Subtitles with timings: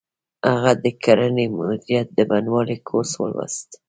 [0.51, 3.69] هغه د کرنې مدیریت د بڼوالۍ کورس ولوست